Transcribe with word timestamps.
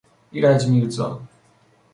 ایرج 0.31 0.67
میرزا 0.67 1.21